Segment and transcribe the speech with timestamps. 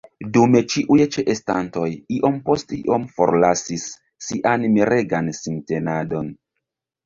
[0.35, 1.85] Dume ĉiuj ĉeestantoj
[2.17, 3.87] iom post iom forlasis
[4.31, 6.37] sian miregan sintenadon.